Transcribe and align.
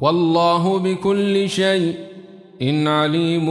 والله 0.00 0.78
بكل 0.78 1.48
شيء 1.48 1.94
إن 2.62 2.88
عليم 2.88 3.46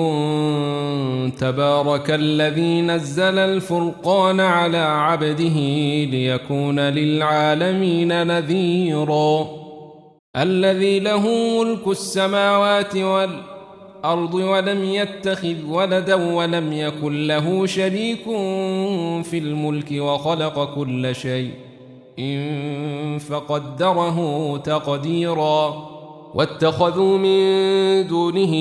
تبارك 1.30 2.12
الذي 2.12 2.82
نزل 2.82 3.38
الفرقان 3.38 4.40
على 4.40 4.78
عبده 4.78 5.60
ليكون 6.06 6.80
للعالمين 6.80 8.28
نذيرا. 8.28 9.48
الذي 10.36 11.00
له 11.00 11.28
ملك 11.64 11.88
السماوات 11.88 12.96
والأرض 12.96 14.34
ولم 14.34 14.84
يتخذ 14.84 15.66
ولدا 15.70 16.34
ولم 16.34 16.74
يكن 16.74 17.28
له 17.28 17.66
شريك 17.66 18.24
في 19.24 19.38
الملك 19.38 19.92
وخلق 19.92 20.76
كل 20.76 21.16
شيء 21.16 21.52
إن 22.20 23.18
فقدره 23.18 24.58
تقديراً. 24.58 25.99
واتخذوا 26.34 27.18
من 27.18 27.40
دونه 28.08 28.54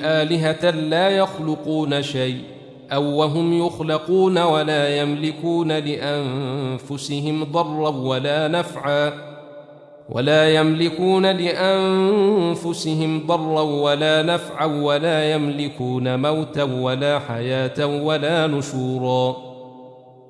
آلهة 0.00 0.70
لا 0.70 1.08
يخلقون 1.08 2.02
شيء 2.02 2.38
أو 2.92 3.18
وهم 3.18 3.66
يخلقون 3.66 4.38
ولا 4.38 5.00
يملكون 5.00 5.72
لأنفسهم 5.72 7.44
ضرا 7.44 7.88
ولا 7.88 8.48
نفعا 8.48 9.12
ولا 10.10 10.54
يملكون 10.54 11.26
لأنفسهم 11.26 13.26
ضرا 13.26 13.62
ولا 13.62 14.22
نفعا 14.22 14.66
ولا 14.66 15.32
يملكون 15.32 16.18
موتا 16.18 16.62
ولا 16.62 17.18
حياة 17.18 17.86
ولا 17.86 18.46
نشورا 18.46 19.51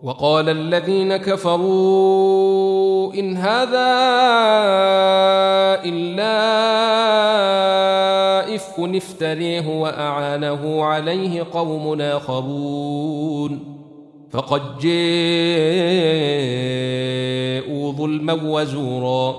وقال 0.03 0.49
الذين 0.49 1.17
كفروا 1.17 3.15
إن 3.15 3.37
هذا 3.37 3.89
إلا 5.85 6.35
إفك 8.55 8.79
افتريه 8.79 9.81
وأعانه 9.81 10.85
عليه 10.85 11.47
قوم 11.53 12.01
آخرون. 12.01 13.83
فقد 14.31 14.79
جاءوا 14.79 14.93
ظلما 17.93 18.33
وزورا 18.33 19.37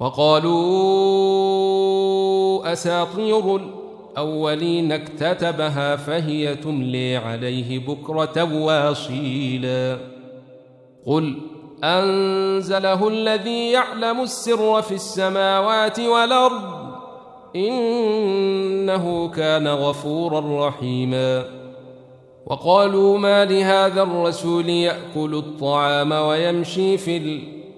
وقالوا 0.00 1.12
أساطير 2.72 3.60
الأولين 4.14 4.92
اكتتبها 4.92 5.96
فهي 5.96 6.56
تملي 6.56 7.16
عليه 7.16 7.78
بكرة 7.78 8.62
واصيلا. 8.62 9.98
قل 11.06 11.36
أنزله 11.84 13.08
الذي 13.08 13.70
يعلم 13.70 14.20
السر 14.20 14.82
في 14.82 14.94
السماوات 14.94 16.00
والأرض 16.00 16.62
إنه 17.56 19.28
كان 19.28 19.68
غفورا 19.68 20.68
رحيما. 20.68 21.44
وقالوا 22.46 23.18
ما 23.18 23.44
لهذا 23.44 24.02
الرسول 24.02 24.68
يأكل 24.68 25.34
الطعام 25.34 26.12
ويمشي 26.12 26.98
في 26.98 27.16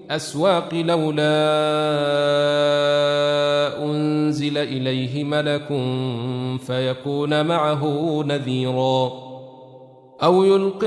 الأسواق 0.06 0.74
لولا 0.74 1.22
أنزل 3.84 4.58
إليه 4.58 5.24
ملك 5.24 5.66
فيكون 6.66 7.46
معه 7.46 7.84
نذيرا. 8.26 9.12
أو 10.22 10.44
يلقي 10.44 10.86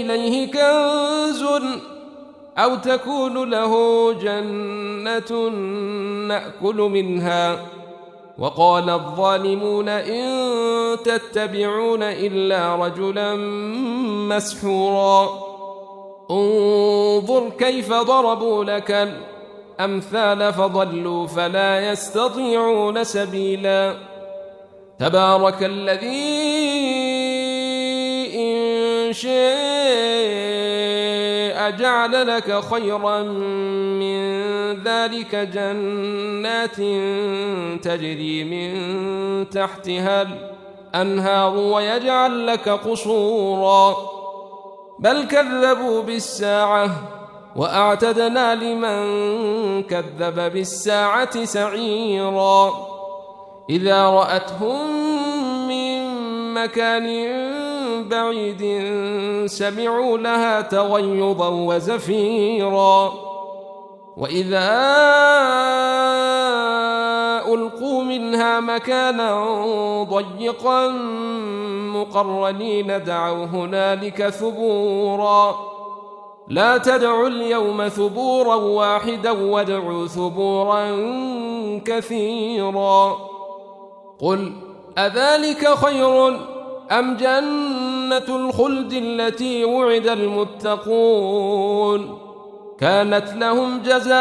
إليه 0.00 0.52
كنز 0.52 1.44
أو 2.58 2.76
تكون 2.76 3.50
له 3.50 4.12
جنة 4.12 5.48
نأكل 6.28 6.76
منها. 6.76 7.66
وقال 8.38 8.90
الظالمون 8.90 9.88
إن 9.88 10.26
تتبعون 11.04 12.02
إلا 12.02 12.76
رجلا 12.76 13.36
مسحورا. 14.28 15.47
انظر 16.30 17.50
كيف 17.58 17.92
ضربوا 17.92 18.64
لك 18.64 19.08
الأمثال 19.80 20.52
فضلوا 20.52 21.26
فلا 21.26 21.90
يستطيعون 21.90 23.04
سبيلا. 23.04 23.94
تبارك 24.98 25.62
الذي 25.62 26.48
إن 28.34 29.12
شاء 29.12 29.38
جعل 31.70 32.26
لك 32.26 32.60
خيرا 32.64 33.22
من 33.22 34.18
ذلك 34.84 35.34
جنات 35.34 36.76
تجري 37.82 38.44
من 38.44 38.70
تحتها 39.50 40.28
الأنهار 40.94 41.56
ويجعل 41.56 42.46
لك 42.46 42.68
قصورا. 42.68 44.17
بل 44.98 45.24
كذبوا 45.24 46.02
بالساعة 46.02 46.90
وأعتدنا 47.56 48.54
لمن 48.54 49.82
كذب 49.82 50.52
بالساعة 50.52 51.44
سعيرا. 51.44 52.72
إذا 53.70 54.08
رأتهم 54.08 54.78
من 55.68 56.00
مكان 56.54 57.08
بعيد 58.08 58.62
سمعوا 59.46 60.18
لها 60.18 60.60
تغيظا 60.60 61.48
وزفيرا. 61.48 63.12
وإذا 64.16 64.68
مكانا 68.78 70.02
ضيقا 70.02 70.88
مقرنين 71.94 73.04
دعوا 73.04 73.44
هنالك 73.44 74.28
ثبورا. 74.28 75.56
لا 76.48 76.78
تدعوا 76.78 77.28
اليوم 77.28 77.88
ثبورا 77.88 78.54
واحدا 78.54 79.30
وادعوا 79.30 80.06
ثبورا 80.06 80.86
كثيرا. 81.84 83.16
قل 84.20 84.52
أذلك 84.98 85.74
خير 85.74 86.28
أم 86.92 87.16
جنة 87.16 88.28
الخلد 88.36 88.92
التي 88.92 89.64
وعد 89.64 90.06
المتقون؟ 90.06 91.48
كانت 92.80 93.32
لهم 93.34 93.82
جزاء 93.82 94.18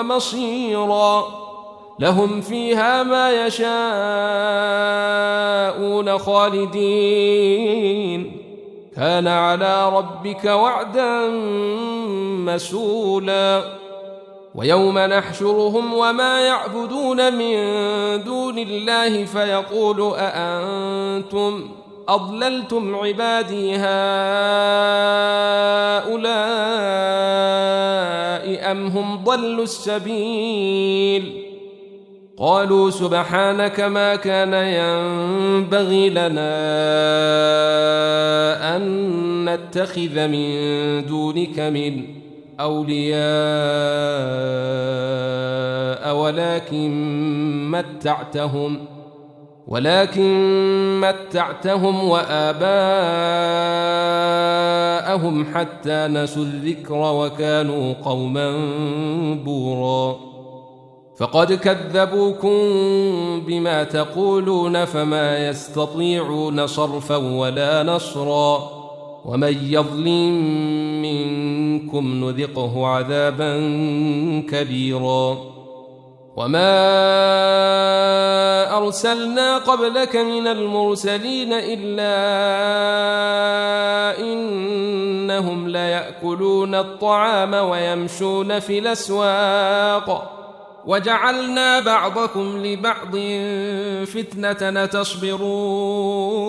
ومصيرا. 0.00 1.24
لهم 1.98 2.40
فيها 2.40 3.02
ما 3.02 3.46
يشاءون 3.46 3.78
خالدين. 6.18 7.80
كان 8.96 9.28
على 9.28 9.88
ربك 9.88 10.44
وعدا 10.44 11.28
مسؤولا 12.46 13.62
ويوم 14.54 14.98
نحشرهم 14.98 15.94
وما 15.94 16.40
يعبدون 16.40 17.34
من 17.34 17.54
دون 18.24 18.58
الله 18.58 19.24
فيقول 19.24 20.14
أأنتم 20.16 21.70
أضللتم 22.08 22.96
عبادي 22.96 23.76
هؤلاء 23.76 23.90
أم 28.56 28.86
هم 28.86 29.24
ضلوا 29.24 29.64
السبيل 29.64 31.50
قالوا 32.38 32.90
سبحانك 32.90 33.80
ما 33.80 34.16
كان 34.16 34.54
ينبغي 34.54 36.10
لنا 36.10 36.50
أن 38.76 39.44
نتخذ 39.44 40.28
من 40.28 41.06
دونك 41.06 41.58
من 41.58 42.04
أولياء 42.60 43.20
ولكن 46.16 46.90
متعتهم 47.70 48.78
ولكن 49.70 51.00
متعتهم 51.00 52.04
وآباءهم 52.04 52.64
حتى 55.54 56.06
نسوا 56.06 56.42
الذكر 56.42 56.94
وكانوا 56.94 57.94
قوما 58.04 58.56
بورا. 59.34 60.16
فقد 61.18 61.52
كذبوكم 61.52 62.50
بما 63.46 63.84
تقولون 63.84 64.84
فما 64.84 65.48
يستطيعون 65.48 66.66
صرفا 66.66 67.16
ولا 67.16 67.82
نصرا. 67.82 68.70
ومن 69.24 69.56
يظلم 69.62 70.32
منكم 71.02 72.24
نذقه 72.24 72.86
عذابا 72.86 73.56
كبيرا. 74.50 75.59
وما 76.40 76.76
أرسلنا 78.76 79.58
قبلك 79.58 80.16
من 80.16 80.46
المرسلين 80.46 81.52
إلا 81.52 82.16
إنهم 84.18 85.68
ليأكلون 85.68 86.74
الطعام 86.74 87.54
ويمشون 87.54 88.60
في 88.60 88.78
الأسواق 88.78 90.36
وجعلنا 90.86 91.80
بعضكم 91.80 92.66
لبعض 92.66 93.16
فتنة 94.06 94.86
تصبرون 94.86 96.40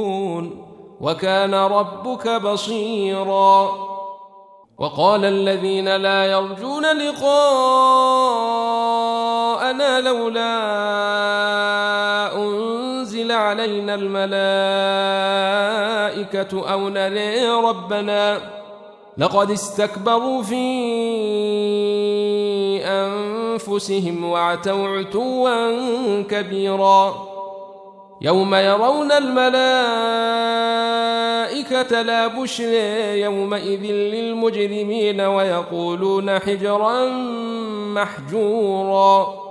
وكان 1.02 1.54
ربك 1.54 2.28
بصيرا 2.28 3.72
وقال 4.78 5.26
الذين 5.26 5.96
لا 5.96 6.26
يرجون 6.26 6.86
لقاءنا 9.72 10.02
لولا 10.02 10.52
أنزل 12.36 13.32
علينا 13.32 13.96
الملائكة 13.96 14.32
أو 16.72 16.90
نري 16.90 17.50
ربنا 17.50 18.42
لقد 19.18 19.52
استكبروا 19.52 20.44
في 20.44 20.62
أنفسهم 22.86 24.24
وعتوا 24.24 24.88
عتوا 24.88 26.22
كبيرا 26.22 27.28
يوم 28.22 28.56
يرون 28.56 29.12
الملائكة 29.12 29.52
لا 32.02 32.28
بشر 32.28 32.74
يومئذ 33.14 33.92
للمجرمين 33.92 35.22
ويقولون 35.22 36.40
حجرا 36.40 37.06
محجورا 37.94 39.51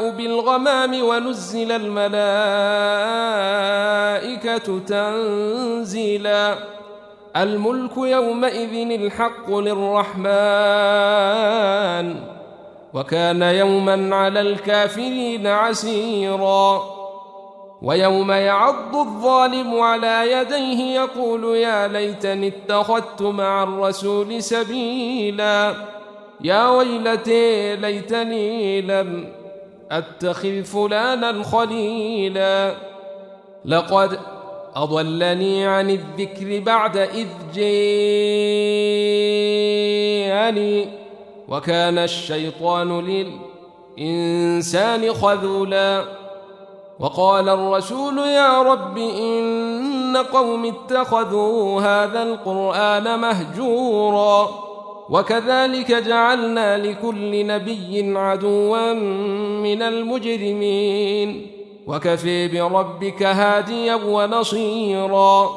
بالغمام 0.00 1.02
ونزل 1.02 1.72
الملائكة 1.72 2.18
تنزيلا. 4.78 6.54
الملك 7.36 7.96
يومئذ 7.96 8.90
الحق 8.90 9.50
للرحمن 9.50 10.26
وكان 12.94 13.42
يوما 13.42 14.16
على 14.16 14.40
الكافرين 14.40 15.46
عسيراً. 15.46 17.00
ويوم 17.82 18.32
يعض 18.32 18.96
الظالم 18.96 19.80
على 19.80 20.32
يديه 20.32 21.00
يقول 21.00 21.56
يا 21.56 21.88
ليتني 21.88 22.48
اتخذت 22.48 23.22
مع 23.22 23.62
الرسول 23.62 24.42
سبيلا. 24.42 25.74
يا 26.40 26.68
ويلتي 26.68 27.76
ليتني 27.76 28.82
لم 28.82 29.39
أتخذ 29.90 30.64
فلانا 30.64 31.42
خليلا. 31.42 32.74
لقد 33.64 34.18
أضلني 34.76 35.66
عن 35.66 35.90
الذكر 35.90 36.60
بعد 36.60 36.96
إذ 36.96 37.26
جيءني 37.54 37.68
وكان 41.48 41.98
الشيطان 41.98 43.00
للإنسان 43.98 45.12
خذولا. 45.12 46.04
وقال 47.00 47.48
الرسول 47.48 48.18
يا 48.18 48.62
رب 48.62 48.98
إن 48.98 50.16
قوم 50.16 50.66
اتخذوا 50.66 51.80
هذا 51.80 52.22
القرآن 52.22 53.20
مهجورا. 53.20 54.69
وكذلك 55.10 55.92
جعلنا 55.92 56.78
لكل 56.78 57.46
نبي 57.46 58.18
عدوا 58.18 58.92
من 59.62 59.82
المجرمين. 59.82 61.46
وكفي 61.86 62.48
بربك 62.48 63.22
هاديا 63.22 63.94
ونصيرا. 63.94 65.50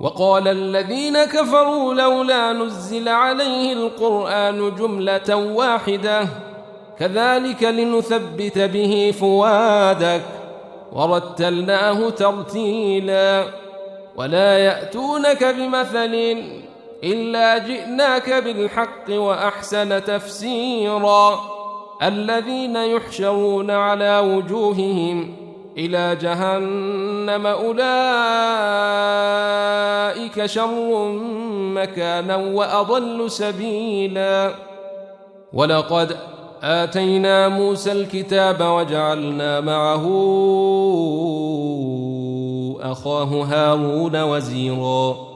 وقال 0.00 0.48
الذين 0.48 1.24
كفروا 1.24 1.94
لولا 1.94 2.52
نزل 2.52 3.08
عليه 3.08 3.72
القرآن 3.72 4.74
جملة 4.74 5.36
واحدة. 5.36 6.28
كذلك 6.98 7.62
لنثبت 7.62 8.58
به 8.58 9.14
فوادك 9.20 10.22
ورتلناه 10.92 12.10
ترتيلا. 12.10 13.44
ولا 14.16 14.58
يأتونك 14.58 15.44
بمثل 15.44 16.36
الا 17.04 17.58
جئناك 17.58 18.32
بالحق 18.32 19.10
واحسن 19.10 20.04
تفسيرا. 20.04 21.40
الذين 22.02 22.76
يحشرون 22.76 23.70
على 23.70 24.18
وجوههم 24.18 25.34
إلى 25.78 26.16
جهنم 26.16 27.46
اولئك 27.46 27.86
شر 30.46 31.08
مكانا 31.74 32.36
واضل 32.36 33.30
سبيلا. 33.30 34.54
ولقد 35.52 36.16
آتينا 36.62 37.48
موسى 37.48 37.92
الكتاب 37.92 38.60
وجعلنا 38.60 39.60
معه 39.60 40.04
أخاه 42.82 43.24
هارون 43.24 44.22
وزيرا. 44.22 45.35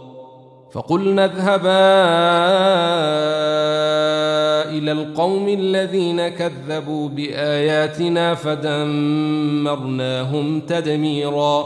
فقلنا 0.72 1.24
اذهبا 1.24 1.90
إلى 4.78 4.92
القوم 4.92 5.48
الذين 5.48 6.28
كذبوا 6.28 7.08
بآياتنا 7.08 8.34
فدمرناهم 8.34 9.00
تدميرا. 10.60 11.64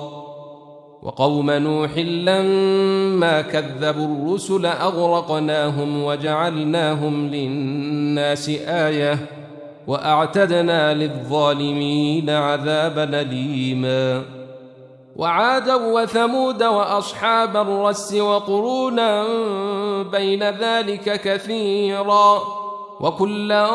وقوم 1.03 1.51
نوح 1.51 1.99
لما 1.99 3.41
كذبوا 3.41 4.06
الرسل 4.06 4.67
أغرقناهم 4.67 6.05
وجعلناهم 6.05 7.29
للناس 7.29 8.49
آيةً 8.67 9.19
وأعتدنا 9.87 10.95
للظالمين 10.95 12.31
عذابا 12.31 13.21
أليما. 13.21 14.23
وعادا 15.16 15.75
وثمود 15.75 16.62
وأصحاب 16.62 17.56
الرس 17.56 18.14
وقرونا 18.14 19.25
بين 20.02 20.42
ذلك 20.42 21.21
كثيرا 21.21 22.40
وكلا 23.00 23.68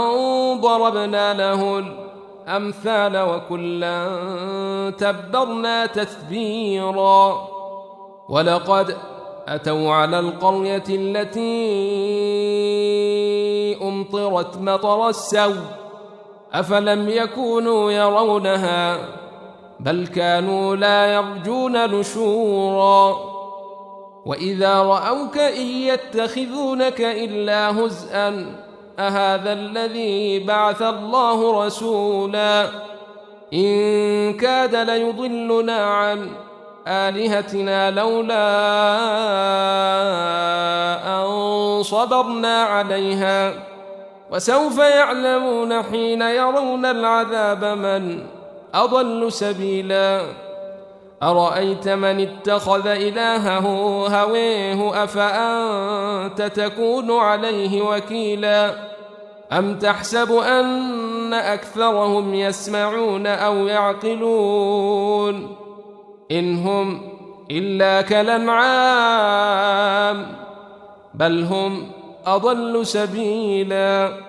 ضربنا 0.53 1.33
له 1.33 1.83
الامثال 2.47 3.17
وكلا 3.17 4.09
تبرنا 4.97 5.85
تثبيرا 5.85 7.47
ولقد 8.29 8.97
أتوا 9.47 9.93
على 9.93 10.19
القرية 10.19 10.83
التي 10.89 11.49
أمطرت 13.81 14.57
مطر 14.57 15.09
السوء 15.09 15.55
أفلم 16.53 17.09
يكونوا 17.09 17.91
يرونها 17.91 18.99
بل 19.79 20.07
كانوا 20.07 20.75
لا 20.75 21.13
يرجون 21.13 21.99
نشورا. 21.99 23.17
وإذا 24.25 24.83
رأوك 24.83 25.37
إن 25.37 25.65
يتخذونك 25.65 27.01
إلا 27.01 27.79
هزءا 27.79 28.55
أهذا 28.99 29.53
الذي 29.53 30.39
بعث 30.39 30.81
الله 30.81 31.65
رسولا؟ 31.65 32.69
إن 33.53 34.33
كاد 34.33 34.75
ليضلنا 34.75 35.85
عن 35.85 36.29
آلهتنا 36.87 37.91
لولا 37.91 38.47
أن 41.07 41.83
صبرنا 41.83 42.63
عليها. 42.63 43.53
وسوف 44.31 44.77
يعلمون 44.77 45.83
حين 45.83 46.21
يرون 46.21 46.85
العذاب 46.85 47.65
من 47.65 48.38
أضل 48.73 49.31
سبيلا. 49.31 50.21
أرأيت 51.23 51.87
من 51.87 52.19
اتخذ 52.19 52.87
إلهه 52.87 53.67
هويه؟ 54.07 55.03
أفأنت 55.03 56.41
تكون 56.41 57.11
عليه 57.11 57.81
وكيلا؟ 57.81 58.73
أم 59.51 59.79
تحسب 59.79 60.31
أن 60.31 61.33
أكثرهم 61.33 62.33
يسمعون 62.33 63.27
أو 63.27 63.55
يعقلون؟ 63.67 65.55
إن 66.31 66.57
هم 66.57 67.01
إلا 67.51 68.01
كالأنعام 68.01 69.55
بل 71.13 71.43
هم 71.43 71.91
أضل 72.25 72.85
سبيلا. 72.85 74.28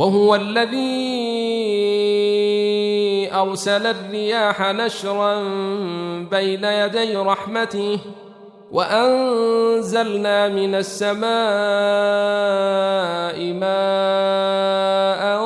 وهو 0.00 0.34
الذي 0.34 0.80
أرسل 3.34 3.86
الرياح 3.86 4.60
نشرا 4.70 5.42
بين 6.30 6.64
يدي 6.64 7.16
رحمته 7.16 7.98
وأنزلنا 8.72 10.48
من 10.48 10.74
السماء 10.74 11.20
ماء 13.52 15.40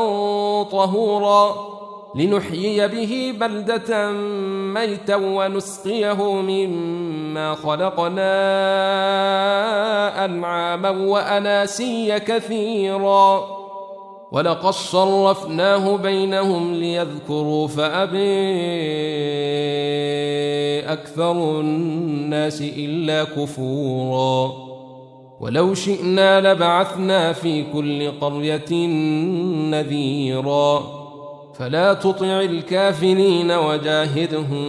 طهورا 0.70 1.74
لنحيي 2.14 2.88
به 2.88 3.34
بلدة 3.40 4.10
ميتا 4.74 5.16
ونسقيه 5.16 6.32
مما 6.32 7.54
خلقنا 7.54 8.34
أنعاما 10.24 10.90
وأناسيا 10.90 12.18
كثيرا 12.18 13.63
ولقد 14.34 14.70
صرفناه 14.70 15.96
بينهم 15.96 16.74
ليذكروا 16.74 17.68
فأبي 17.68 18.18
أكثر 20.92 21.60
الناس 21.60 22.62
إلا 22.76 23.24
كفورا. 23.24 24.52
ولو 25.40 25.74
شئنا 25.74 26.54
لبعثنا 26.54 27.32
في 27.32 27.64
كل 27.72 28.10
قرية 28.10 28.86
نذيراً. 29.70 31.04
فلا 31.58 31.92
تطع 31.92 32.40
الكافرين 32.40 33.50
وجاهدهم 33.50 34.64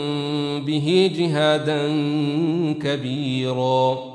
به 0.66 1.12
جهادا 1.18 1.88
كبيرا. 2.84 4.15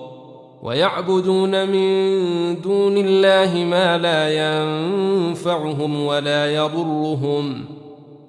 ويعبدون 0.61 1.69
من 1.69 2.61
دون 2.61 2.97
الله 2.97 3.63
ما 3.63 3.97
لا 3.97 4.29
ينفعهم 4.29 6.05
ولا 6.05 6.55
يضرهم 6.55 7.65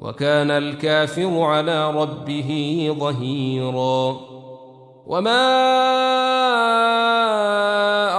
وكان 0.01 0.51
الكافر 0.51 1.41
على 1.41 1.91
ربه 1.91 2.91
ظهيرا. 2.99 4.21
وما 5.07 5.43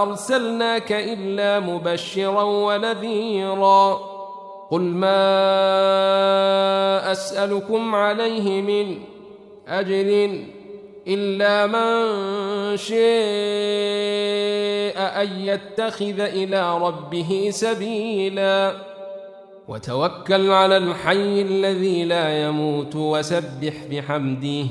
أرسلناك 0.03 0.91
إلا 0.91 1.59
مبشرا 1.59 2.43
ونذيرا. 2.43 4.13
قل 4.71 4.81
ما 4.81 5.21
أسألكم 7.11 7.95
عليه 7.95 8.61
من 8.61 8.97
أجر 9.67 10.29
إلا 11.07 11.67
من 11.67 12.13
شاء 12.75 13.03
أن 15.23 15.29
يتخذ 15.39 16.19
إلى 16.19 16.77
ربه 16.77 17.49
سبيلا. 17.51 18.75
وتوكل 19.67 20.49
على 20.49 20.77
الحي 20.77 21.41
الذي 21.41 22.03
لا 22.05 22.43
يموت 22.47 22.95
وسبح 22.95 23.73
بحمده 23.91 24.65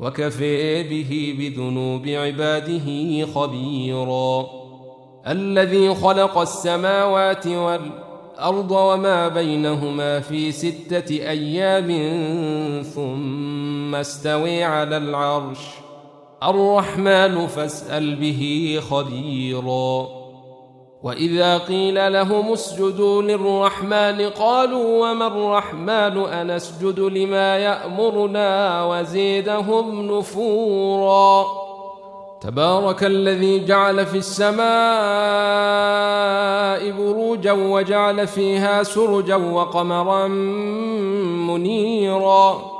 وكفي 0.00 0.82
به 0.82 1.34
بذنوب 1.38 2.08
عباده 2.08 3.26
خبيرا. 3.34 4.46
الذي 5.28 5.94
خلق 5.94 6.38
السماوات 6.38 7.46
والأرض 7.46 8.70
وما 8.70 9.28
بينهما 9.28 10.20
في 10.20 10.52
ستة 10.52 11.10
أيام 11.10 11.88
ثم 12.82 13.94
استوي 13.94 14.64
على 14.64 14.96
العرش. 14.96 15.58
الرحمن 16.42 17.46
فاسأل 17.46 18.16
به 18.16 18.80
خبيراً. 18.90 20.20
وإذا 21.02 21.58
قيل 21.58 22.12
لهم 22.12 22.52
اسجدوا 22.52 23.22
للرحمن 23.22 24.20
قالوا 24.20 25.10
وما 25.10 25.26
الرحمن 25.26 26.18
أنسجد 26.18 27.00
لما 27.00 27.56
يأمرنا 27.56 28.84
وزيدهم 28.84 30.18
نفورا. 30.18 31.46
تبارك 32.40 33.04
الذي 33.04 33.64
جعل 33.64 34.06
في 34.06 34.16
السماء 34.16 34.60
بروجا 36.90 37.52
وجعل 37.52 38.26
فيها 38.26 38.82
سرجا 38.82 39.36
وقمرا 39.36 40.28
منيرا. 41.48 42.79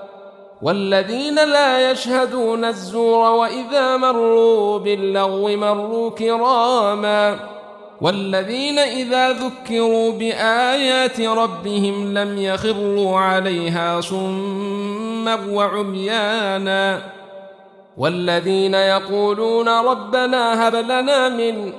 والذين 0.61 1.35
لا 1.35 1.91
يشهدون 1.91 2.65
الزور 2.65 3.31
وإذا 3.31 3.97
مروا 3.97 4.79
باللغو 4.79 5.47
مروا 5.57 6.09
كراما 6.09 7.39
والذين 8.01 8.79
إذا 8.79 9.31
ذكروا 9.31 10.11
بآيات 10.11 11.21
ربهم 11.21 12.17
لم 12.17 12.37
يخروا 12.37 13.19
عليها 13.19 14.01
صما 14.01 15.37
وعميانا 15.49 17.01
والذين 17.97 18.73
يقولون 18.73 19.69
ربنا 19.69 20.67
هب 20.67 20.75
لنا 20.75 21.29
من 21.29 21.73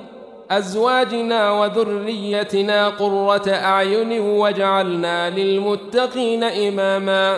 أزواجنا 0.51 1.51
وذريتنا 1.51 2.87
قرة 2.89 3.49
أعين 3.49 4.21
واجعلنا 4.21 5.29
للمتقين 5.29 6.43
إماما 6.43 7.37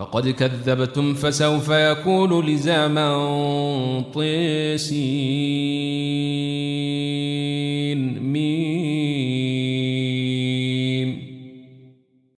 فقد 0.00 0.28
كذبتم 0.28 1.14
فسوف 1.14 1.68
يكون 1.68 2.46
لزاما 2.46 4.04
طيسين. 4.14 5.00